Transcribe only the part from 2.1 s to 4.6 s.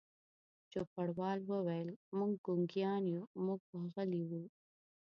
موږ ګونګیان یو، موږ به غلي وو.